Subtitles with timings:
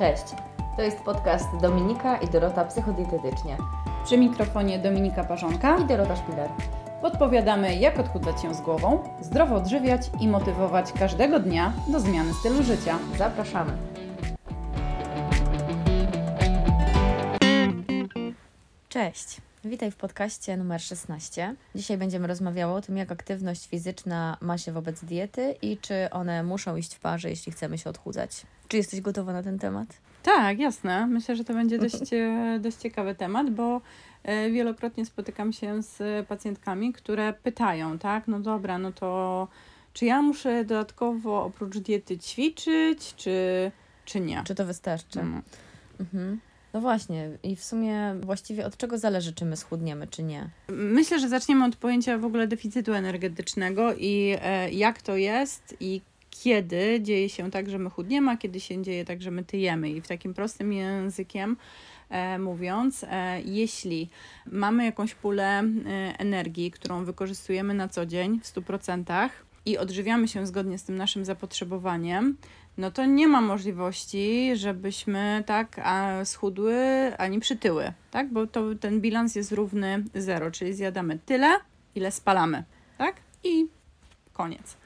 [0.00, 0.24] Cześć,
[0.76, 3.56] to jest podcast Dominika i Dorota Psychodietetycznie
[4.04, 6.50] Przy mikrofonie Dominika Parzonka i Dorota Szpiler.
[7.00, 12.62] podpowiadamy, jak odchudzać się z głową, zdrowo odżywiać i motywować każdego dnia do zmiany stylu
[12.62, 12.98] życia.
[13.18, 13.72] Zapraszamy.
[18.88, 21.54] Cześć, witaj w podcaście numer 16.
[21.74, 26.42] Dzisiaj będziemy rozmawiały o tym, jak aktywność fizyczna ma się wobec diety i czy one
[26.42, 28.46] muszą iść w parze, jeśli chcemy się odchudzać.
[28.70, 29.88] Czy jesteś gotowa na ten temat?
[30.22, 31.06] Tak, jasne.
[31.06, 33.80] Myślę, że to będzie dość, e, dość ciekawy temat, bo
[34.22, 39.48] e, wielokrotnie spotykam się z pacjentkami, które pytają, tak, no dobra, no to
[39.92, 43.70] czy ja muszę dodatkowo oprócz diety ćwiczyć, czy,
[44.04, 44.42] czy nie?
[44.44, 45.20] Czy to wystarczy?
[45.20, 45.42] Mm.
[46.00, 46.40] Mhm.
[46.72, 50.50] No właśnie, i w sumie właściwie od czego zależy, czy my schudniemy, czy nie?
[50.68, 56.00] Myślę, że zaczniemy od pojęcia w ogóle deficytu energetycznego i e, jak to jest i
[56.30, 59.90] kiedy dzieje się tak, że my chudniemy, a kiedy się dzieje tak, że my tyjemy.
[59.90, 61.56] I w takim prostym językiem
[62.08, 64.08] e, mówiąc, e, jeśli
[64.46, 65.64] mamy jakąś pulę e,
[66.18, 69.28] energii, którą wykorzystujemy na co dzień w 100%
[69.66, 72.36] i odżywiamy się zgodnie z tym naszym zapotrzebowaniem,
[72.78, 76.76] no to nie ma możliwości, żebyśmy tak a, schudły
[77.18, 78.32] ani przytyły, tak?
[78.32, 81.48] Bo to, ten bilans jest równy zero, czyli zjadamy tyle,
[81.94, 82.64] ile spalamy,
[82.98, 83.16] tak?
[83.44, 83.66] I
[84.32, 84.76] koniec.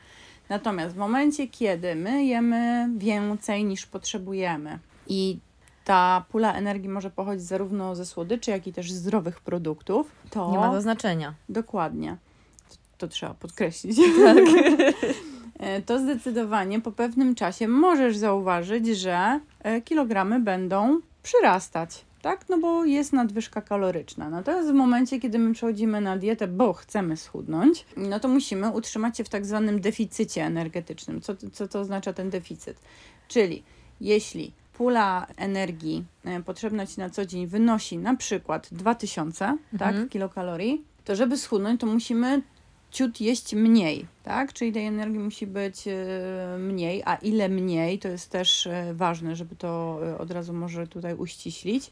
[0.54, 5.38] Natomiast w momencie, kiedy my jemy więcej niż potrzebujemy i
[5.84, 10.58] ta pula energii może pochodzić zarówno ze słodyczy, jak i też zdrowych produktów, to Nie
[10.58, 11.34] ma to znaczenia.
[11.48, 12.16] Dokładnie.
[12.68, 13.96] To, to trzeba podkreślić.
[14.24, 14.36] Tak.
[15.58, 22.04] E, to zdecydowanie po pewnym czasie możesz zauważyć, że e, kilogramy będą przyrastać.
[22.24, 24.30] Tak, no bo jest nadwyżka kaloryczna.
[24.30, 29.16] Natomiast w momencie, kiedy my przechodzimy na dietę, bo chcemy schudnąć, no to musimy utrzymać
[29.16, 31.20] się w tak zwanym deficycie energetycznym.
[31.20, 32.80] Co, co to oznacza ten deficyt?
[33.28, 33.62] Czyli
[34.00, 40.84] jeśli pula energii e, potrzebna Ci na co dzień wynosi na przykład 2000 tak, kilokalorii,
[41.04, 42.42] to żeby schudnąć, to musimy
[42.94, 44.52] ciut jeść mniej, tak?
[44.52, 45.94] Czyli tej energii musi być e,
[46.58, 50.86] mniej, a ile mniej, to jest też e, ważne, żeby to e, od razu może
[50.86, 51.90] tutaj uściślić,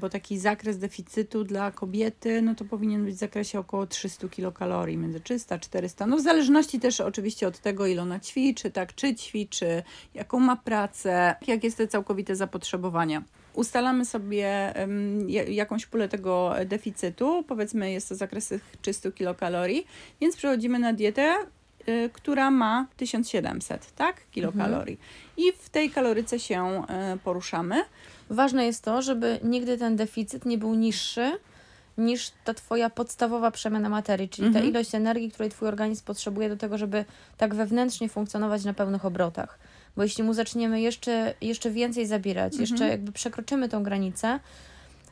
[0.00, 4.96] bo taki zakres deficytu dla kobiety, no to powinien być w zakresie około 300 kilokalorii,
[4.96, 8.94] między 300 a 400, no w zależności też oczywiście od tego, ile ona ćwiczy, tak,
[8.94, 9.82] czy ćwiczy,
[10.14, 13.22] jaką ma pracę, jak jest to całkowite zapotrzebowanie
[13.56, 14.74] ustalamy sobie
[15.48, 19.86] jakąś pulę tego deficytu, powiedzmy jest to zakres tych 300 kilokalorii,
[20.20, 21.34] więc przechodzimy na dietę,
[21.88, 24.98] y, która ma 1700 tak, kilokalorii.
[25.36, 26.82] I w tej kaloryce się
[27.14, 27.76] y, poruszamy.
[28.30, 31.32] Ważne jest to, żeby nigdy ten deficyt nie był niższy
[31.98, 34.70] niż ta Twoja podstawowa przemiana materii, czyli ta Mhm.
[34.70, 37.04] ilość energii, której Twój organizm potrzebuje do tego, żeby
[37.36, 39.58] tak wewnętrznie funkcjonować na pełnych obrotach.
[39.96, 42.60] Bo jeśli mu zaczniemy jeszcze, jeszcze więcej zabierać, Mhm.
[42.60, 44.40] jeszcze jakby przekroczymy tą granicę,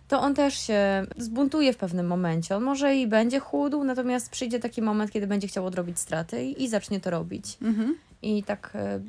[0.08, 2.56] to on też się zbuntuje w pewnym momencie.
[2.56, 6.62] On może i będzie chudł, natomiast przyjdzie taki moment, kiedy będzie chciał odrobić straty i,
[6.62, 7.56] i zacznie to robić.
[7.62, 7.94] Mhm.
[8.22, 9.00] I tak e,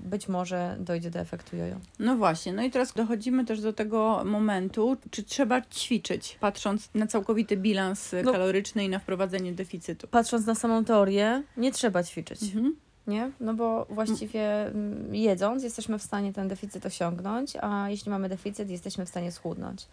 [0.00, 1.76] być może dojdzie do efektu jojo.
[1.98, 7.06] No właśnie, no i teraz dochodzimy też do tego momentu, czy trzeba ćwiczyć, patrząc na
[7.06, 8.32] całkowity bilans No.
[8.32, 10.08] kaloryczny i na wprowadzenie deficytu.
[10.08, 12.42] Patrząc na samą teorię, nie trzeba ćwiczyć.
[12.42, 12.76] Mhm.
[13.06, 13.30] Nie?
[13.40, 18.70] No bo właściwie mm, jedząc jesteśmy w stanie ten deficyt osiągnąć, a jeśli mamy deficyt,
[18.70, 19.86] jesteśmy w stanie schudnąć.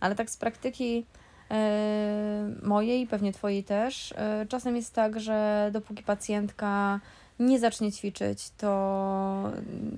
[0.00, 1.06] Ale tak z praktyki
[1.50, 7.00] e, mojej, pewnie Twojej też, e, czasem jest tak, że dopóki pacjentka
[7.40, 9.52] nie zacznie ćwiczyć, to,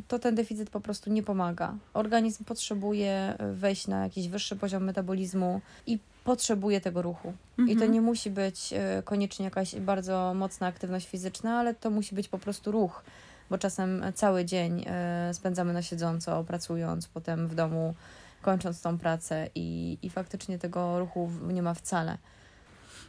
[0.08, 1.74] to ten deficyt po prostu nie pomaga.
[1.94, 7.32] Organizm potrzebuje wejść na jakiś wyższy poziom metabolizmu i potrzebuje tego ruchu.
[7.58, 7.92] I to Mhm.
[7.92, 12.38] nie musi być e, koniecznie jakaś bardzo mocna aktywność fizyczna, ale to musi być po
[12.38, 13.02] prostu ruch,
[13.50, 17.94] bo czasem cały dzień e, spędzamy na siedząco, pracując, potem w domu,
[18.42, 22.18] kończąc tą pracę i, i faktycznie tego ruchu nie ma wcale.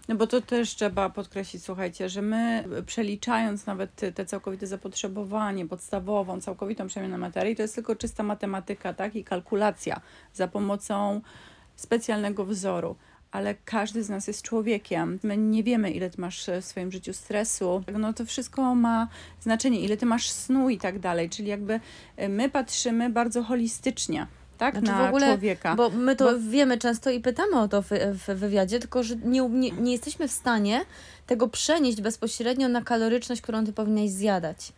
[0.08, 5.68] No bo to też trzeba podkreślić, słuchajcie, że my przeliczając nawet te- te całkowite zapotrzebowanie,
[5.68, 9.16] podstawową, całkowitą przemianę materii, to jest tylko czysta matematyka, tak?
[9.16, 10.02] I kalkulacja
[10.34, 11.22] za pomocą
[11.76, 12.96] specjalnego wzoru.
[13.32, 15.20] Ale każdy z nas jest człowiekiem.
[15.24, 17.84] My nie wiemy, ile ty masz w swoim życiu stresu.
[18.00, 19.08] No to wszystko ma
[19.42, 21.30] znaczenie, ile ty masz snu i tak dalej.
[21.30, 21.80] Czyli jakby
[22.22, 24.28] y, my patrzymy bardzo holistycznie,
[24.58, 24.74] tak?
[24.74, 25.76] Znaczy w na ogóle- człowieka.
[25.76, 29.16] Bo my to Bo- wiemy często i pytamy o to w, w wywiadzie, tylko że
[29.16, 30.82] nie, nie, nie jesteśmy w stanie
[31.28, 34.74] tego przenieść bezpośrednio na kaloryczność, którą ty powinnaś zjadać.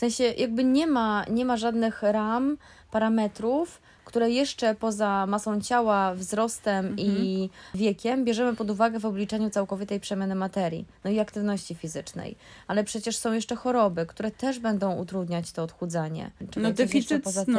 [0.00, 2.56] sensie jakby nie ma, nie ma żadnych ram,
[2.90, 7.08] parametrów, które jeszcze poza masą ciała, wzrostem Mhm.
[7.08, 12.36] i wiekiem bierzemy pod uwagę w obliczeniu całkowitej przemiany materii, no i aktywności fizycznej.
[12.66, 16.30] Ale przecież są jeszcze choroby, które też będą utrudniać to odchudzanie.
[16.56, 17.56] No deficyt snu, tym?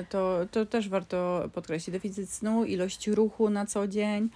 [0.00, 1.92] y, to, to też warto podkreślić.
[1.92, 4.28] Deficyt snu, ilość ruchu na co dzień.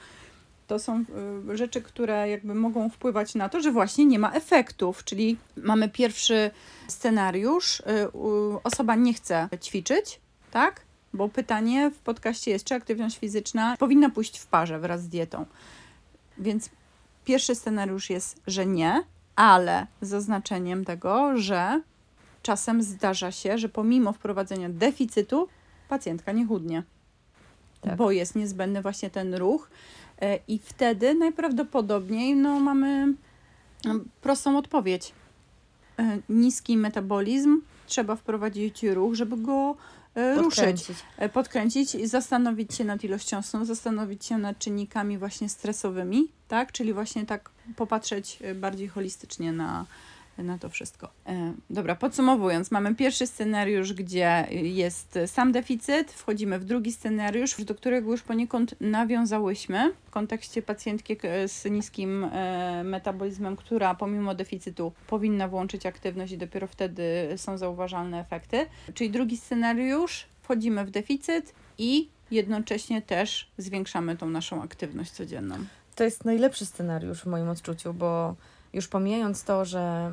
[0.67, 1.05] To są
[1.53, 5.05] y, rzeczy, które jakby mogą wpływać na to, że właśnie nie ma efektów.
[5.05, 6.51] Czyli mamy pierwszy
[6.89, 7.83] scenariusz,
[8.13, 10.21] u- osoba nie chce ćwiczyć,
[10.51, 10.81] tak?
[11.15, 15.47] Bo pytanie w podcaście jest, czy aktywność fizyczna powinna pójść w parze wraz z dietą.
[16.39, 16.71] Więc
[17.25, 19.03] pierwszy scenariusz jest, że nie,
[19.37, 21.81] ale z zaznaczeniem tego, że
[22.43, 25.49] czasem zdarza się, że pomimo wprowadzenia deficytu
[25.89, 26.83] pacjentka nie chudnie,
[27.81, 27.97] Tak.
[27.97, 29.71] bo jest niezbędny właśnie ten ruch
[30.21, 33.15] e, i wtedy najprawdopodobniej no, mamy
[33.85, 35.13] mm, prostą odpowiedź.
[35.99, 39.77] E, Niski metabolizm, trzeba wprowadzić ruch, żeby go
[40.15, 40.97] ruszyć Podkręcić.
[41.17, 46.73] e, podkręcić i zastanowić się nad ilością snu, zastanowić się nad czynnikami właśnie stresowymi, tak?
[46.73, 49.87] Czyli właśnie tak popatrzeć e, bardziej holistycznie na,
[50.39, 51.11] na to wszystko.
[51.27, 57.75] E, dobra, podsumowując, mamy pierwszy scenariusz, gdzie jest sam deficyt, wchodzimy w drugi scenariusz, do
[57.75, 64.93] którego już poniekąd nawiązałyśmy w kontekście pacjentki e, z niskim e, metabolizmem, która pomimo deficytu
[65.07, 67.05] powinna włączyć aktywność i dopiero wtedy
[67.37, 68.67] są zauważalne efekty.
[68.95, 75.55] Czyli drugi scenariusz, wchodzimy w deficyt i jednocześnie też zwiększamy tą naszą aktywność codzienną.
[75.95, 78.37] To jest najlepszy scenariusz w moim odczuciu, bo
[78.73, 80.13] już pomijając to, że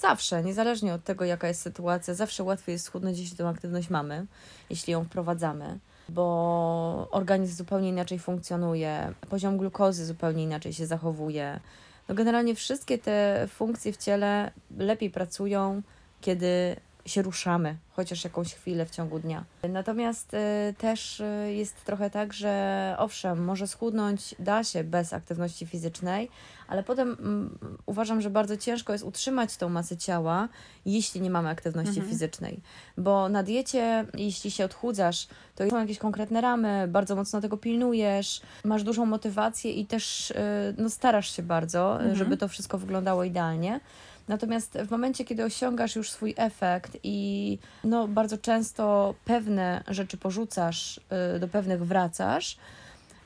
[0.00, 4.26] zawsze, niezależnie od tego, jaka jest sytuacja, zawsze łatwiej jest schudnąć, jeśli tę aktywność mamy,
[4.70, 11.60] jeśli ją wprowadzamy, bo organizm zupełnie inaczej funkcjonuje, poziom glukozy zupełnie inaczej się zachowuje.
[12.08, 15.82] No generalnie wszystkie te funkcje w ciele lepiej pracują,
[16.20, 16.76] kiedy
[17.06, 19.44] się ruszamy, chociaż jakąś chwilę w ciągu dnia.
[19.68, 20.38] Natomiast y,
[20.78, 26.28] też y, jest trochę tak, że owszem, może schudnąć da się bez aktywności fizycznej,
[26.68, 30.48] ale potem mm, uważam, że bardzo ciężko jest utrzymać tą masę ciała,
[30.86, 32.08] jeśli nie mamy aktywności Mhm.
[32.08, 32.60] fizycznej.
[32.98, 38.40] Bo na diecie, jeśli się odchudzasz, to są jakieś konkretne ramy, bardzo mocno tego pilnujesz,
[38.64, 40.34] masz dużą motywację i też y,
[40.78, 42.16] no, starasz się bardzo, Mhm.
[42.16, 43.80] żeby to wszystko wyglądało idealnie.
[44.28, 51.00] Natomiast w momencie, kiedy osiągasz już swój efekt i no, bardzo często pewne rzeczy porzucasz,
[51.36, 52.56] y, do pewnych wracasz,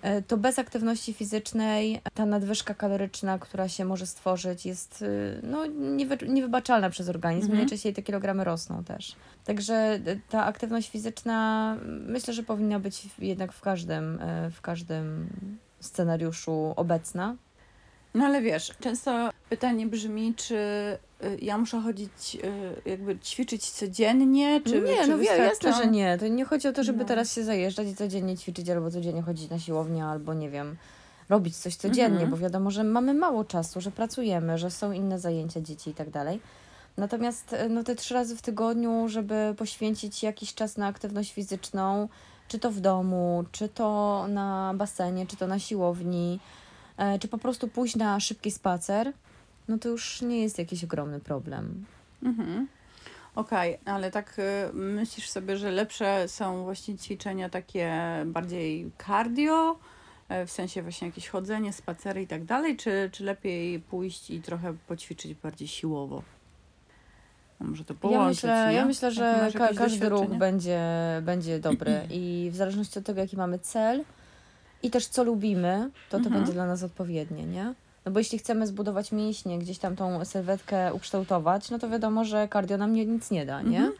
[0.04, 5.66] y, to bez aktywności fizycznej ta nadwyżka kaloryczna, która się może stworzyć, jest y, no,
[5.66, 7.44] niewy, niewybaczalna przez organizm.
[7.44, 7.58] Mhm.
[7.58, 9.16] Najczęściej te kilogramy rosną też.
[9.44, 14.18] Także ta aktywność fizyczna y, myślę, że powinna być jednak w każdym,
[14.50, 15.28] w każdym
[15.80, 17.36] scenariuszu obecna.
[18.14, 20.54] No ale wiesz, często pytanie brzmi, czy
[21.24, 22.36] y, ja muszę chodzić,
[22.84, 25.68] y, jakby ćwiczyć codziennie, czy nie, czy no wie, wystarcza?
[25.68, 26.18] jasne, że nie.
[26.18, 27.04] To nie chodzi o to, żeby No.
[27.04, 30.76] teraz się zajeżdżać i codziennie ćwiczyć, albo codziennie chodzić na siłownię, albo nie wiem,
[31.28, 32.30] robić coś codziennie, Mhm.
[32.30, 36.10] bo wiadomo, że mamy mało czasu, że pracujemy, że są inne zajęcia dzieci i tak
[36.10, 36.40] dalej.
[36.96, 42.08] Natomiast e, no, te trzy razy w tygodniu, żeby poświęcić jakiś czas na aktywność fizyczną,
[42.48, 46.40] czy to w domu, czy to na basenie, czy to na siłowni,
[47.20, 49.12] czy po prostu pójść na szybki spacer,
[49.68, 51.84] no to już nie jest jakiś ogromny problem.
[52.22, 52.68] Mhm.
[53.34, 57.92] Okej, ale tak y, myślisz sobie, że lepsze są właśnie ćwiczenia takie
[58.26, 59.78] bardziej cardio,
[60.42, 64.42] y, w sensie właśnie jakieś chodzenie, spacery i tak dalej, czy, czy lepiej pójść i
[64.42, 66.22] trochę poćwiczyć bardziej siłowo?
[67.60, 68.74] No, Może to Ja połączyć, myślę, nie?
[68.76, 70.80] ja myślę, że ka- każdy ruch będzie,
[71.22, 74.04] będzie dobry i w zależności od tego, jaki mamy cel
[74.82, 76.34] i też co lubimy, to to Mhm.
[76.34, 77.74] będzie dla nas odpowiednie, nie?
[78.04, 82.48] No bo jeśli chcemy zbudować mięśnie, gdzieś tam tą sylwetkę ukształtować, no to wiadomo, że
[82.52, 83.78] cardio nam nie, nic nie da, nie?
[83.78, 83.92] Mhm.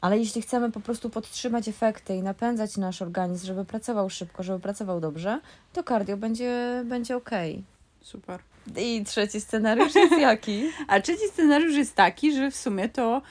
[0.00, 4.60] Ale jeśli chcemy po prostu podtrzymać efekty i napędzać nasz organizm, żeby pracował szybko, żeby
[4.60, 5.40] pracował dobrze,
[5.72, 7.64] to cardio będzie, będzie okej.
[8.02, 8.40] Super.
[8.76, 10.70] I trzeci scenariusz jest jaki?
[10.88, 13.22] A trzeci scenariusz jest taki, że w sumie to,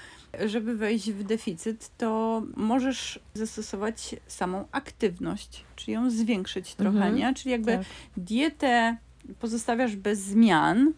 [0.46, 7.16] żeby wejść w deficyt, to możesz zastosować samą aktywność, czyli ją zwiększyć trochę, Mhm.
[7.16, 7.34] nie?
[7.34, 7.86] Czyli jakby Tak.
[8.18, 8.98] dietę
[9.40, 10.94] pozostawiasz bez zmian.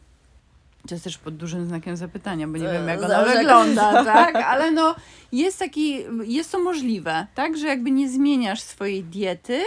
[0.88, 4.36] To jest też pod dużym znakiem zapytania, bo nie wiem, jak ona wygląda, tak?
[4.36, 4.96] Ale no,
[5.31, 7.58] jest taki, jest to możliwe, tak?
[7.58, 9.62] Że jakby nie zmieniasz swojej diety,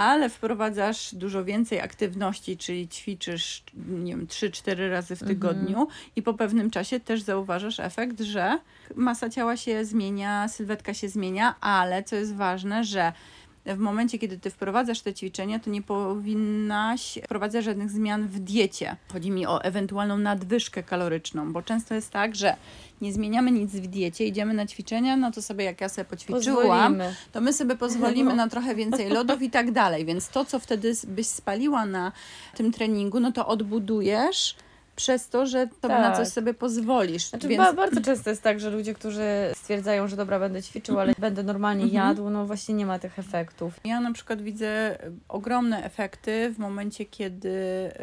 [0.00, 5.28] ale wprowadzasz dużo więcej aktywności, czyli ćwiczysz, nie wiem, 3-4 razy w Mhm.
[5.40, 8.58] tygodniu i po pewnym czasie też zauważasz efekt, że
[8.94, 13.12] masa ciała się zmienia, sylwetka się zmienia, ale co jest ważne, że
[13.76, 18.96] w momencie, kiedy ty wprowadzasz te ćwiczenia, to nie powinnaś wprowadzać żadnych zmian w diecie.
[19.12, 22.56] Chodzi mi o ewentualną nadwyżkę kaloryczną, bo często jest tak, że
[23.00, 26.92] nie zmieniamy nic w diecie, idziemy na ćwiczenia, no to sobie jak ja sobie poćwiczyłam,
[26.92, 27.14] Pozwolimy.
[27.32, 28.36] to my sobie pozwolimy No.
[28.36, 30.04] na trochę więcej lodów i tak dalej.
[30.04, 32.12] Więc to, co wtedy byś spaliła na
[32.56, 34.54] tym treningu, no to odbudujesz
[35.00, 36.16] przez to, że sobie na Tak.
[36.16, 37.26] coś sobie pozwolisz.
[37.26, 39.22] Znaczy, Więc ba- bardzo często jest tak, że ludzie, którzy
[39.54, 42.04] stwierdzają, że dobra, będę ćwiczył, ale będę normalnie Mhm.
[42.08, 43.80] jadł, no właśnie nie ma tych efektów.
[43.84, 47.54] ja na przykład widzę ogromne efekty w momencie, kiedy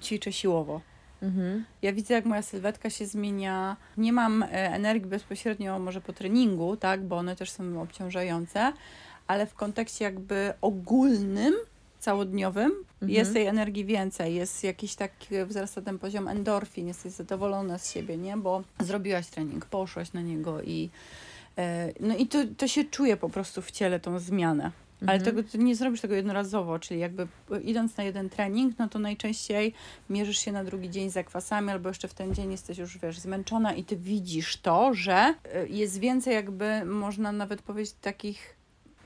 [0.04, 0.82] ćwiczę siłowo.
[1.22, 1.66] Mhm.
[1.82, 3.78] Ja widzę, jak moja sylwetka się zmienia.
[3.98, 8.74] Nie mam e, energii bezpośrednio może po treningu, tak, bo one też są obciążające,
[9.28, 11.54] ale w kontekście jakby ogólnym,
[12.08, 12.72] całodniowym
[13.02, 13.12] Mhm.
[13.12, 18.18] jest tej energii więcej, jest jakiś taki, wzrasta ten poziom endorfin, jesteś zadowolona z siebie,
[18.18, 20.90] nie, bo zrobiłaś trening, poszłaś na niego i
[21.58, 24.72] e, no i to, to się czuje po prostu w ciele tą zmianę.
[25.02, 25.36] Ale Mhm.
[25.44, 27.28] tego nie zrobisz tego jednorazowo, czyli jakby
[27.64, 29.74] idąc na jeden trening, no to najczęściej
[30.10, 33.20] mierzysz się na drugi dzień z zakwasami, albo jeszcze w ten dzień jesteś już, wiesz,
[33.20, 38.57] zmęczona i ty widzisz to, że y, jest więcej jakby, można nawet powiedzieć, takich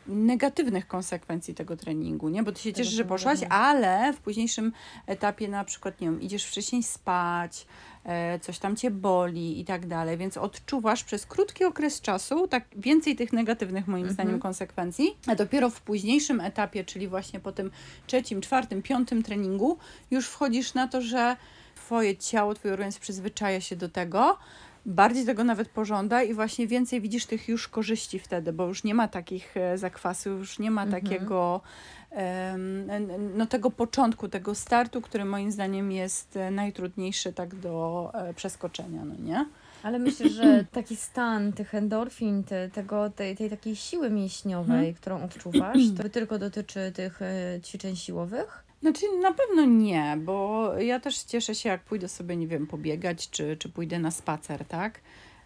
[0.08, 2.44] negatywnych konsekwencji tego treningu, nie?
[2.44, 4.72] Bo ty się cieszysz, że poszłaś, ale w późniejszym
[5.08, 7.66] etapie na przykład, nie wiem, idziesz wcześniej spać,
[8.06, 12.64] e, coś tam cię boli i tak dalej, więc odczuwasz przez krótki okres czasu tak
[12.76, 14.14] więcej tych negatywnych moim Mhm.
[14.14, 17.72] zdaniem konsekwencji, a dopiero w późniejszym etapie, czyli właśnie po tym
[18.08, 19.78] trzecim, czwartym, piątym treningu
[20.12, 21.36] już wchodzisz na to, że
[21.76, 24.38] twoje ciało, twój organizm przyzwyczaja się do tego,
[24.86, 28.96] bardziej tego nawet pożąda i właśnie więcej widzisz tych już korzyści wtedy, bo już nie
[28.96, 31.04] ma takich e, zakwasów, już nie ma Mhm.
[31.04, 31.62] takiego
[33.36, 39.06] no tego początku, tego startu, który moim zdaniem jest e, najtrudniejszy tak do e, przeskoczenia,
[39.06, 39.46] no nie?
[39.84, 44.94] Ale myślę, że taki stan tych endorfin, te, tego, tej, tej takiej siły mięśniowej, Mhm.
[44.94, 47.20] którą odczuwasz, to tylko dotyczy tych
[47.64, 48.64] ćwiczeń siłowych?
[48.82, 53.30] Znaczy na pewno nie, bo ja też cieszę się, jak pójdę sobie, nie wiem, pobiegać,
[53.30, 55.00] czy, czy pójdę na spacer, tak?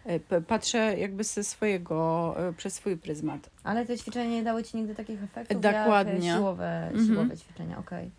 [0.04, 3.50] E, Patrzę jakby ze swojego, e, przez swój pryzmat.
[3.64, 6.26] Ale te ćwiczenia nie dały Ci nigdy takich efektów Dokładnie.
[6.26, 7.06] jak e, siłowe, Mhm.
[7.06, 8.10] siłowe ćwiczenia, okej.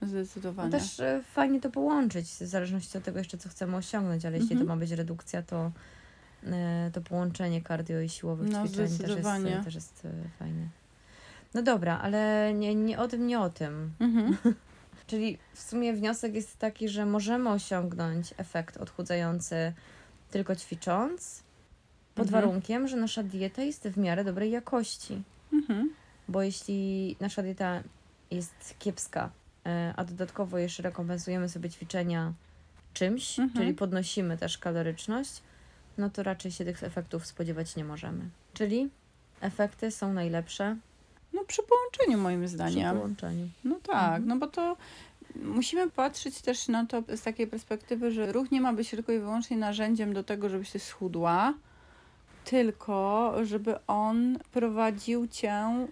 [0.00, 0.70] No Zdecydowanie.
[0.70, 4.52] też e, fajnie to połączyć, w zależności od tego jeszcze, co chcemy osiągnąć, ale jeśli
[4.52, 4.66] Mhm.
[4.68, 5.70] to ma być redukcja, to
[6.46, 10.68] e, to połączenie cardio i siłowych No, ćwiczeń też jest, też jest e, fajne.
[11.54, 13.92] No dobra, ale nie, nie o tym, nie o tym.
[14.00, 14.36] Mhm.
[15.06, 19.72] Czyli w sumie wniosek jest taki, że możemy osiągnąć efekt odchudzający
[20.30, 21.42] tylko ćwicząc,
[22.14, 22.44] pod Mhm.
[22.44, 25.22] warunkiem, że nasza dieta jest w miarę dobrej jakości.
[25.52, 25.90] Mhm.
[26.28, 27.82] Bo jeśli nasza dieta
[28.30, 29.30] jest kiepska,
[29.66, 32.32] e, a dodatkowo jeszcze rekompensujemy sobie ćwiczenia
[32.94, 33.58] czymś, Mhm.
[33.64, 35.42] czyli podnosimy też kaloryczność,
[35.98, 38.28] no to raczej się tych efektów spodziewać nie możemy.
[38.54, 38.90] Czyli
[39.40, 40.76] efekty są najlepsze
[41.34, 42.96] No przy połączeniu moim przy zdaniem.
[42.96, 43.48] połączeniu.
[43.64, 44.26] No tak, Mhm.
[44.28, 44.76] no bo to
[45.42, 49.18] musimy patrzeć też na to z takiej perspektywy, że ruch nie ma być tylko i
[49.18, 51.54] wyłącznie narzędziem do tego, żebyś ty schudła,
[52.44, 55.86] tylko żeby on prowadził cię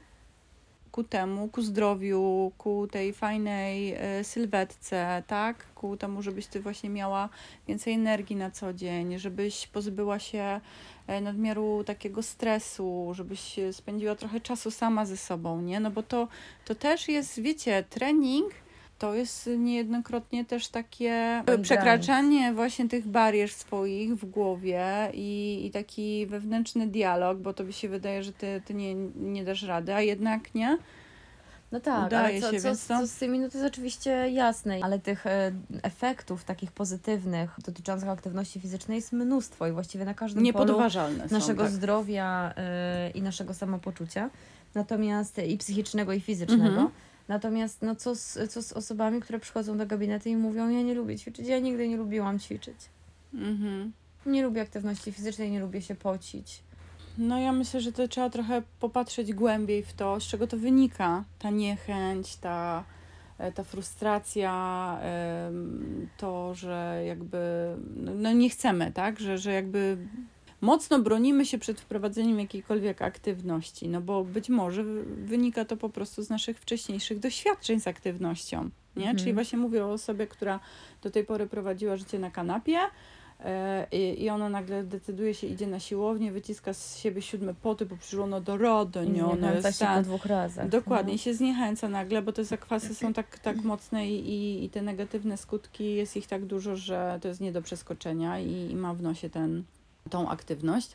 [0.93, 5.67] ku temu, ku zdrowiu, ku tej fajnej e, sylwetce, tak?
[5.75, 7.29] Ku temu, żebyś ty właśnie miała
[7.69, 10.61] więcej energii na co dzień, żebyś pozbyła się
[11.07, 15.81] e, nadmiaru takiego stresu, żebyś spędziła trochę czasu sama ze sobą, nie?
[15.81, 16.29] No bo to,
[16.65, 18.53] to też jest, wiecie, trening
[19.03, 26.27] to jest niejednokrotnie też takie przekraczanie właśnie tych barier swoich w głowie i, i taki
[26.27, 30.01] wewnętrzny dialog, bo to by się wydaje, że ty, ty nie, nie dasz rady, a
[30.01, 30.79] jednak nie.
[31.73, 33.75] No tak, Udaje ale co, się, co, więc to- co z tymi, no to jest
[33.75, 40.05] oczywiście jasne, ale tych e, efektów takich pozytywnych dotyczących aktywności fizycznej jest mnóstwo i właściwie
[40.05, 41.73] na każdym polu Niepodważalne są, naszego tak.
[41.73, 44.31] zdrowia e, i naszego samopoczucia,
[44.75, 46.65] natomiast i psychicznego i fizycznego.
[46.65, 46.89] Mhm.
[47.29, 50.95] Natomiast no co z, co z osobami, które przychodzą do gabinetu i mówią, ja nie
[50.95, 52.77] lubię ćwiczyć, ja nigdy nie lubiłam ćwiczyć.
[53.35, 53.93] Mhm.
[54.27, 56.63] Nie lubię aktywności fizycznej, nie lubię się pocić.
[57.19, 61.25] No ja myślę, że to trzeba trochę popatrzeć głębiej w to, z czego to wynika.
[61.39, 62.85] Ta niechęć, ta,
[63.39, 64.99] e, ta frustracja,
[66.17, 67.39] to, że jakby
[67.97, 69.21] no, no nie chcemy, tak?
[69.21, 69.97] Że, że jakby
[70.63, 75.89] mocno bronimy się przed wprowadzeniem jakiejkolwiek aktywności, no bo być może wy- wynika to po
[75.89, 78.63] prostu z naszych wcześniejszych doświadczeń z aktywnością,
[78.97, 79.03] nie?
[79.03, 79.17] Mhm.
[79.17, 80.61] Czyli właśnie mówię o osobie, która
[81.03, 82.79] do tej pory prowadziła życie na kanapie,
[83.45, 87.87] E, I, I ona nagle decyduje się, idzie na siłownię, wyciska z siebie siódme poty,
[87.87, 87.97] bo
[88.41, 90.05] da radę, I nie, zniechęca jest się po ten.
[90.05, 90.69] dwóch razach.
[90.69, 91.19] Dokładnie, No.
[91.19, 95.37] się zniechęca nagle, bo te zakwasy są tak, tak mocne i, i, i te negatywne
[95.37, 99.03] skutki, jest ich tak dużo, że to jest nie do przeskoczenia i, i ma w
[99.03, 99.63] nosie ten,
[100.13, 100.91] tą aktywność.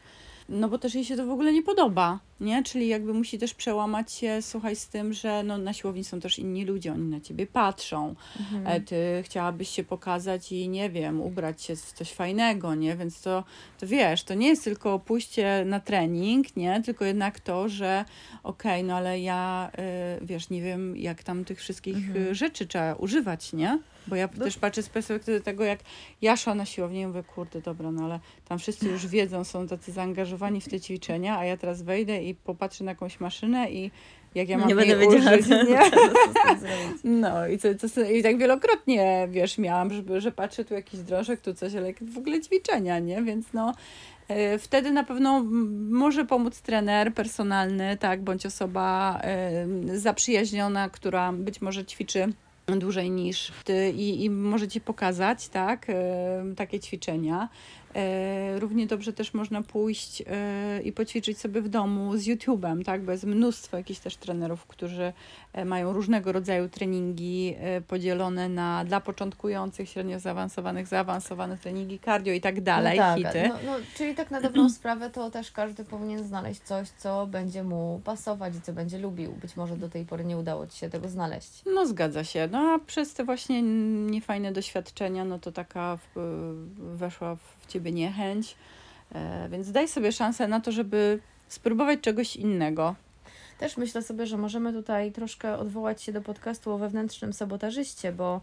[0.50, 2.63] No bo też jej się to w ogóle nie podoba, nie?
[2.63, 6.39] Czyli jakby musi też przełamać się, słuchaj, z tym, że no, na siłowni są też
[6.39, 8.15] inni ludzie, oni na ciebie patrzą.
[8.39, 8.67] Mhm.
[8.67, 12.95] E, ty chciałabyś się pokazać i nie wiem, ubrać się w coś fajnego, nie?
[12.95, 13.43] Więc to,
[13.79, 16.81] to wiesz, to nie jest tylko pójście na trening, nie?
[16.86, 18.05] Tylko jednak to, że
[18.43, 19.71] okej, no ale ja,
[20.21, 22.27] y, wiesz, nie wiem, jak tam tych wszystkich Mhm.
[22.27, 23.79] y, rzeczy trzeba używać, nie?
[24.07, 25.79] Bo ja No- też patrzę z perspektywy tego, jak
[26.21, 29.67] ja szła na siłownię i mówię, kurde, dobra, no ale tam wszyscy już wiedzą, są
[29.67, 33.91] tacy zaangażowani w te ćwiczenia, a ja teraz wejdę i popatrzę na jakąś maszynę i
[34.35, 35.79] jak ja mam nie będę wiedziała, użyć, nie?
[37.03, 41.41] No i, co, co, i tak wielokrotnie, wiesz, miałam, żeby, że patrzę tu jakiś drążek,
[41.41, 43.21] tu coś, ale w ogóle ćwiczenia, nie?
[43.21, 43.73] Więc no,
[44.27, 45.43] e, wtedy na pewno
[45.89, 49.67] może pomóc trener personalny, tak, bądź osoba e,
[49.99, 52.33] zaprzyjaźniona, która być może ćwiczy
[52.75, 57.50] dłużej niż ty i, i może ci pokazać, tak, e, takie ćwiczenia.
[57.98, 63.01] E, Równie dobrze też można pójść e, i poćwiczyć sobie w domu z YouTube'em, tak?
[63.01, 65.13] Bo jest mnóstwo jakichś też trenerów, którzy
[65.54, 67.56] e, mają różnego rodzaju treningi
[67.88, 73.50] podzielone na dla początkujących, średnio zaawansowanych, zaawansowane treningi cardio i tak dalej, no tak, hity.
[73.50, 77.63] No, no, czyli tak na dobrą sprawę to też każdy powinien znaleźć coś, co będzie
[77.63, 79.32] mu pasować i co będzie lubił.
[79.32, 81.62] Być może do tej pory nie udało Ci się tego znaleźć.
[81.74, 82.50] No zgadza się.
[82.51, 83.62] No a przez te właśnie
[84.12, 86.20] niefajne doświadczenia, no to taka w,
[86.77, 88.56] weszła w ciebie niechęć.
[89.15, 92.96] E, więc daj sobie szansę na to, żeby spróbować czegoś innego.
[93.60, 98.41] Też myślę sobie, że możemy tutaj troszkę odwołać się do podcastu o wewnętrznym sabotażyście, bo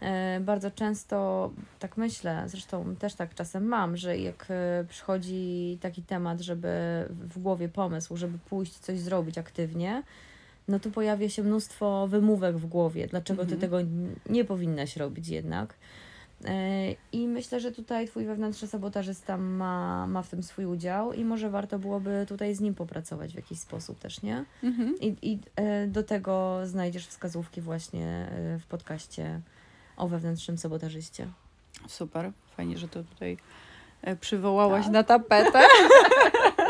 [0.00, 6.02] e, bardzo często tak myślę, zresztą też tak czasem mam, że jak e, przychodzi taki
[6.02, 6.68] temat, żeby
[7.10, 10.02] w głowie pomysł, żeby pójść coś zrobić aktywnie,
[10.68, 13.60] no to pojawia się mnóstwo wymówek w głowie, dlaczego ty Mhm.
[13.60, 15.74] tego n- nie powinnaś robić jednak.
[16.44, 21.24] E, I myślę, że tutaj twój wewnętrzny sabotażysta ma, ma w tym swój udział i
[21.24, 24.44] może warto byłoby tutaj z nim popracować w jakiś sposób też, nie?
[24.62, 24.94] Mhm.
[25.00, 29.40] I, i e, do tego znajdziesz wskazówki właśnie e, w podcaście
[29.96, 31.28] o wewnętrznym sabotażyście.
[31.88, 33.36] Super, fajnie, że to tutaj
[34.20, 34.92] przywołałaś Tak.
[34.92, 35.60] na tapetę.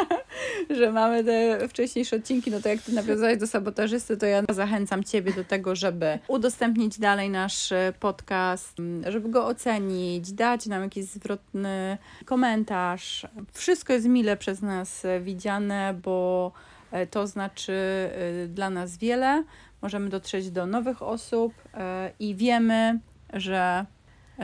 [0.71, 5.05] że mamy te wcześniejsze odcinki, no to jak ty nawiązałeś do sabotażysty, to ja zachęcam
[5.05, 8.77] ciebie do tego, żeby udostępnić dalej nasz e, podcast,
[9.09, 13.27] żeby go ocenić, dać nam jakiś zwrotny komentarz.
[13.53, 16.53] Wszystko jest mile przez nas e, widziane, bo
[16.91, 17.79] e, to znaczy
[18.49, 19.45] dla nas wiele.
[19.83, 21.55] Możemy dotrzeć do nowych osób
[22.21, 22.99] i wiemy,
[23.33, 23.87] że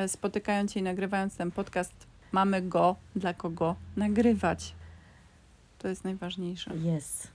[0.06, 1.92] spotykając się i nagrywając ten podcast,
[2.32, 4.74] mamy go dla kogo nagrywać.
[5.84, 6.70] To jest najważniejsze.
[6.84, 7.28] Jest.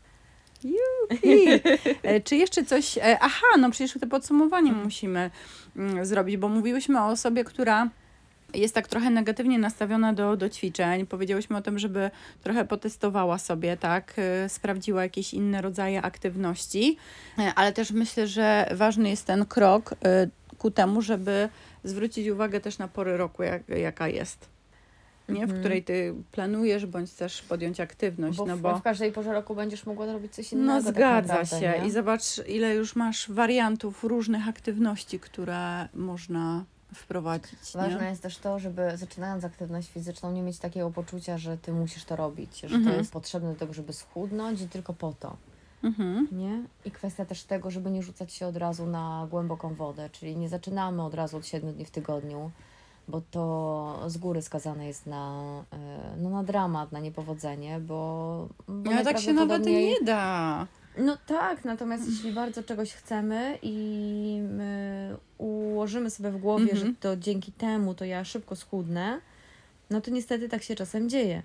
[2.03, 2.97] E, czy jeszcze coś.
[2.97, 5.31] e, Aha, no przecież to podsumowanie musimy
[5.75, 7.89] mm, zrobić, bo mówiłyśmy o osobie, która
[8.53, 11.05] jest tak trochę negatywnie nastawiona do, do ćwiczeń.
[11.05, 12.11] Powiedziałyśmy o tym, żeby
[12.43, 16.97] trochę potestowała sobie, tak, e, sprawdziła jakieś inne rodzaje aktywności,
[17.55, 19.95] ale też myślę, że ważny jest ten krok
[20.57, 21.49] ku temu, żeby
[21.83, 24.58] zwrócić uwagę też na pory roku, jak, jaka jest.
[25.33, 25.39] Nie?
[25.39, 25.59] W Mhm.
[25.59, 28.37] której ty planujesz, bądź też podjąć aktywność.
[28.37, 30.73] Bo, no w, bo w każdej porze roku będziesz mogła robić coś innego.
[30.73, 31.79] no tak zgadza naprawdę, się.
[31.81, 31.87] nie?
[31.87, 36.63] I zobacz, ile już masz wariantów różnych aktywności, które można
[36.93, 37.59] wprowadzić.
[37.75, 38.09] Ważne Nie?
[38.09, 42.15] jest też to, żeby zaczynając aktywność fizyczną nie mieć takiego poczucia, że ty musisz to
[42.15, 42.85] robić, że Mhm.
[42.85, 45.37] to jest potrzebne do tego, żeby schudnąć i tylko po to.
[45.83, 46.27] Mhm.
[46.31, 46.63] Nie?
[46.85, 50.49] I kwestia też tego, żeby nie rzucać się od razu na głęboką wodę, czyli nie
[50.49, 52.51] zaczynamy od razu od 7 dni w tygodniu,
[53.09, 55.41] bo to z góry skazane jest na,
[55.73, 55.77] e,
[56.17, 60.67] no, na dramat, na niepowodzenie, bo, bo Ale tak się nawet nie da.
[60.97, 66.87] No tak, natomiast jeśli bardzo czegoś chcemy i my ułożymy sobie w głowie, Mhm.
[66.87, 69.19] że to dzięki temu to ja szybko schudnę,
[69.89, 71.43] no to niestety tak się czasem dzieje.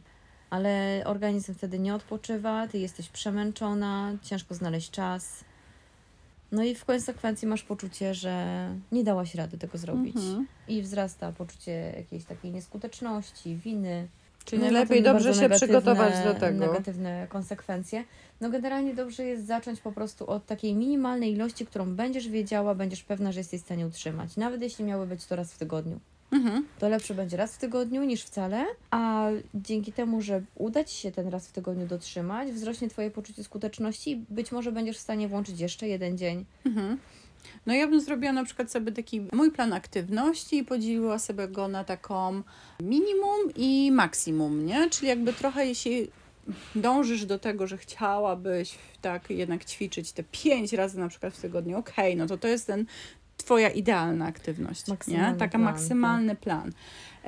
[0.50, 5.44] Ale organizm wtedy nie odpoczywa, ty jesteś przemęczona, ciężko znaleźć czas.
[6.52, 10.16] No i w konsekwencji masz poczucie, że nie dałaś rady tego zrobić.
[10.16, 10.46] Mhm.
[10.68, 14.08] I wzrasta poczucie jakiejś takiej nieskuteczności, winy.
[14.44, 16.66] Czyli No, najlepiej potem dobrze się przygotować do tego.
[16.66, 18.04] Negatywne konsekwencje.
[18.40, 23.02] No generalnie dobrze jest zacząć po prostu od takiej minimalnej ilości, którą będziesz wiedziała, będziesz
[23.02, 24.36] pewna, że jesteś w stanie utrzymać.
[24.36, 26.00] Nawet jeśli miały być to raz w tygodniu.
[26.34, 26.66] Mhm.
[26.78, 31.12] To lepsze będzie raz w tygodniu niż wcale, a dzięki temu, że uda Ci się
[31.12, 35.28] ten raz w tygodniu dotrzymać, wzrośnie Twoje poczucie skuteczności i być może będziesz w stanie
[35.28, 36.44] włączyć jeszcze jeden dzień.
[36.66, 36.98] Mhm.
[37.66, 41.68] No ja bym zrobiła na przykład sobie taki mój plan aktywności i podzieliła sobie go
[41.68, 42.42] na taką
[42.80, 44.90] minimum i maksimum, nie?
[44.90, 46.08] Czyli jakby trochę jeśli
[46.74, 51.78] dążysz do tego, że chciałabyś tak jednak ćwiczyć te pięć razy na przykład w tygodniu,
[51.78, 52.86] okej, no to to jest ten
[53.44, 54.92] twoja idealna aktywność, nie?
[54.94, 56.72] Maksymalny Taka plan, maksymalny plan.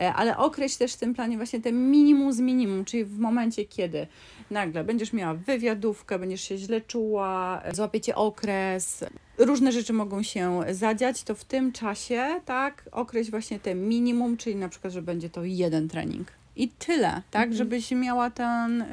[0.01, 3.65] E, Ale określ też w tym planie właśnie te minimum z minimum, czyli w momencie,
[3.65, 4.07] kiedy
[4.51, 9.05] nagle będziesz miała wywiadówkę, będziesz się źle czuła, e, złapiecie okres,
[9.39, 14.57] różne rzeczy mogą się zadziać, to w tym czasie, tak, określ właśnie te minimum, czyli
[14.57, 16.29] na przykład, że będzie to jeden trening.
[16.57, 17.53] I tyle, tak, Mhm.
[17.55, 18.85] żebyś miała ten,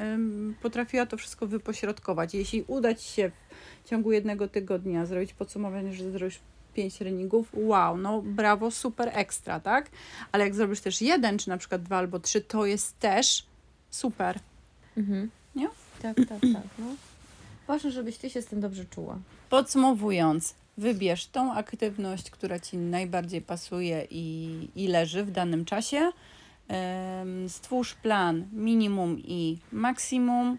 [0.62, 2.34] potrafiła to wszystko wypośrodkować.
[2.34, 3.30] Jeśli uda Ci się
[3.84, 6.38] w ciągu jednego tygodnia zrobić podsumowanie, że zrobisz
[6.74, 9.90] pięć treningów, wow, no brawo, super ekstra, tak?
[10.32, 13.46] Ale jak zrobisz też jeden, czy na przykład dwa albo trzy, to jest też
[13.90, 14.38] super.
[14.96, 15.30] Mhm.
[15.56, 15.68] Nie?
[16.02, 16.64] Tak, tak, tak.
[16.78, 16.86] No.
[17.66, 19.18] Ważne, żebyś ty się z tym dobrze czuła.
[19.50, 26.10] Podsumowując, wybierz tą aktywność, która Ci najbardziej pasuje i, i leży w danym czasie.
[27.48, 30.58] Stwórz plan minimum i maksimum.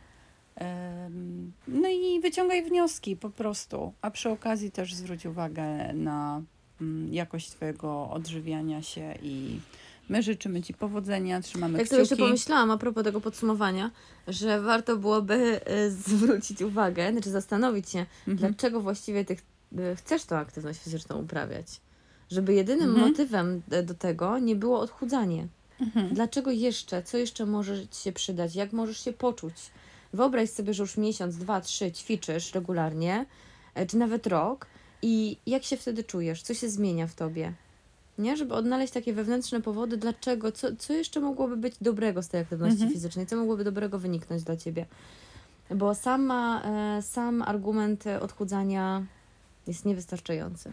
[1.68, 3.94] No i wyciągaj wnioski po prostu.
[4.02, 6.41] A przy okazji też zwróć uwagę na
[6.82, 9.60] mm, jakość Twojego odżywiania się i
[10.10, 13.91] my życzymy Ci powodzenia, trzymamy Tak sobie jeszcze pomyślałam a propos tego podsumowania,
[14.28, 18.38] że warto byłoby y, zwrócić uwagę, znaczy zastanowić się, Mhm.
[18.38, 21.68] dlaczego właściwie ty y, chcesz tą aktywność fizyczną uprawiać.
[22.32, 23.08] Żeby jedynym Mhm.
[23.10, 25.48] motywem e, do tego nie było odchudzanie.
[25.82, 26.13] Mhm.
[26.13, 27.04] Dlaczego jeszcze?
[27.04, 28.56] Co jeszcze może Ci się przydać?
[28.56, 29.54] Jak możesz się poczuć?
[30.13, 33.26] Wyobraź sobie, że już miesiąc, dwa, trzy ćwiczysz regularnie,
[33.76, 34.68] e, czy nawet rok
[35.02, 36.41] i jak się wtedy czujesz?
[36.41, 37.54] Co się zmienia w Tobie?
[38.18, 38.38] Nie?
[38.38, 42.74] Żeby odnaleźć takie wewnętrzne powody, dlaczego, co, co jeszcze mogłoby być dobrego z tej aktywności
[42.76, 42.91] Mhm.
[42.94, 44.86] fizycznej, co mogłoby dobrego wyniknąć dla Ciebie.
[45.76, 46.62] Bo sama,
[46.98, 49.06] e, sam argument e, odchudzania
[49.68, 50.72] jest niewystarczający,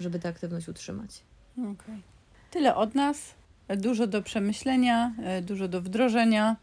[0.00, 1.10] żeby tę aktywność utrzymać.
[1.58, 2.02] Okej.
[2.50, 3.34] Tyle od nas.
[3.76, 6.56] Dużo do przemyślenia, dużo do wdrożenia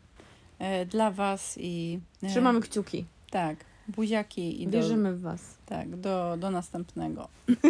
[0.88, 2.00] dla Was i.
[2.24, 3.06] e, Trzymamy kciuki.
[3.30, 5.42] Tak, buziaki i do, Wierzymy w Was.
[5.66, 7.28] tak, do, do następnego.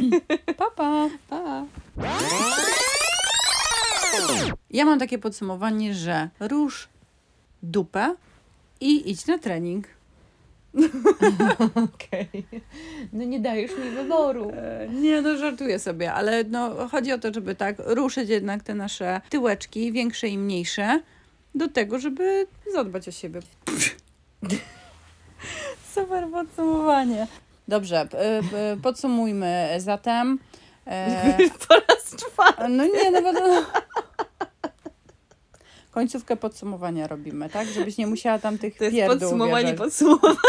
[0.58, 1.10] pa, pa.
[1.30, 1.66] Pa!
[4.72, 6.88] Ja mam takie podsumowanie, że rusz
[7.64, 8.16] dupę
[8.82, 9.88] i idź na trening.
[11.86, 12.46] Okej.
[13.14, 14.52] No nie dajesz mi wyboru.
[14.56, 18.76] E, Nie, no żartuję sobie, ale no, chodzi o to, żeby tak ruszyć jednak te
[18.76, 21.02] nasze tyłeczki, większe i mniejsze,
[21.56, 23.40] do tego, żeby zadbać o siebie.
[25.94, 27.28] Super podsumowanie.
[27.68, 28.08] Dobrze,
[28.82, 30.40] podsumujmy zatem.
[30.88, 31.38] E,
[31.68, 32.68] Po raz czwarty.
[32.70, 33.66] no nie, no bo to...
[35.92, 37.68] Końcówkę podsumowania robimy, tak?
[37.68, 40.36] Żebyś nie musiała tam tych To jest podsumowanie podsumowania.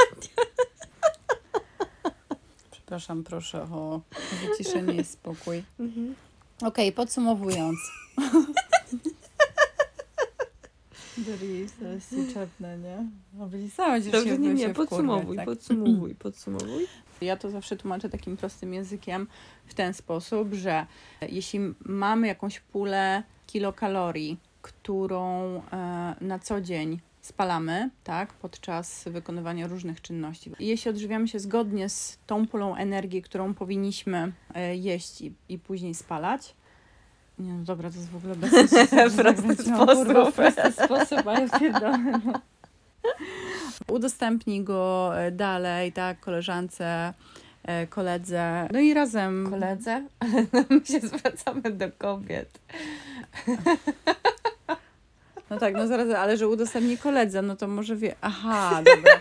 [2.71, 4.01] Przepraszam, proszę o
[4.43, 5.63] wyciszenie i spokój.
[6.63, 7.79] Okej, podsumowując.
[11.19, 13.07] Doris, to jest czepne, nie?
[13.35, 15.45] No byli same się Dobrze, się nie, nie, wkurwiać, podsumowuj, tak?
[15.45, 16.87] podsumowuj, podsumowuj.
[17.21, 19.27] Ja to zawsze tłumaczę takim prostym językiem
[19.67, 20.87] w ten sposób, że
[21.29, 30.01] jeśli mamy jakąś pulę kilokalorii, którą e, na co dzień spalamy, tak, podczas wykonywania różnych
[30.01, 30.53] czynności.
[30.59, 35.95] Jeśli odżywiamy się zgodnie z tą pulą energii, którą powinniśmy e, jeść i, i później
[35.95, 36.55] spalać,
[37.39, 39.17] nie, no dobra, to jest w ogóle bez sensu.
[39.17, 40.35] Prosty No, kurwa, sposób.
[40.35, 42.41] prosty sposób, ale pierdolę, no.
[43.89, 47.13] Udostępnij go e, dalej, tak, koleżance,
[47.65, 49.51] e, koledze, no i razem.
[49.51, 50.05] Koledze,
[50.71, 52.59] my się zwracamy do kobiet.
[55.51, 58.15] No tak, no zaraz, ale że udostępni koledze, no to może wie.
[58.21, 59.13] Aha, dobra.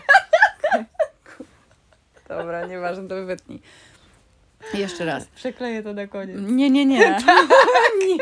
[2.28, 3.62] Dobra, nieważne, to wytnij.
[4.74, 5.24] Jeszcze raz.
[5.26, 6.36] Przekleję to na koniec.
[6.40, 6.98] Nie, nie, nie.
[8.00, 8.16] nie,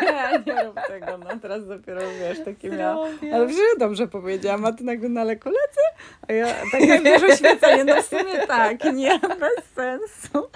[0.47, 1.19] nie rób tego.
[1.19, 3.19] No teraz dopiero wiesz, takie miałam.
[3.33, 5.81] Ale przecież dobrze powiedziałam, a ty nagle na ale koledzy?
[6.29, 10.49] A ja tak jak wiesz, oświecenie, no w sumie tak, nie, bez sensu.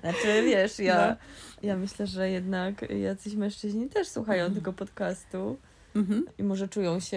[0.00, 1.16] Znaczy, wiesz, ja, No.
[1.62, 5.56] ja myślę, że jednak jacyś mężczyźni też słuchają tego podcastu
[5.96, 6.24] Mhm.
[6.38, 7.16] i może czują się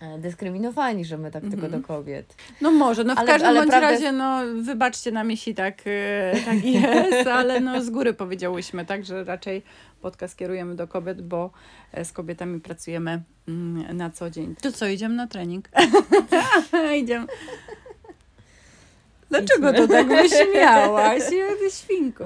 [0.00, 1.82] e, dyskryminowani, że my tak tylko Mhm.
[1.82, 2.34] do kobiet.
[2.60, 5.82] No może, no w Ale- każdym ale bądź prawda razie, no wybaczcie nam, jeśli tak,
[5.86, 9.62] e, tak jest, ale no z góry powiedziałyśmy, tak, że raczej
[10.02, 11.50] podcast kierujemy do kobiet, bo
[11.92, 14.54] e, z kobietami pracujemy mm, na co dzień.
[14.62, 15.68] To co, idziemy na trening?
[17.02, 17.26] idziemy.
[19.30, 21.22] Dlaczego to tak wyśmiałaś?
[21.70, 22.24] Świnko.